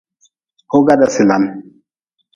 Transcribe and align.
Hoga 0.73 0.95
dasilan. 1.03 1.43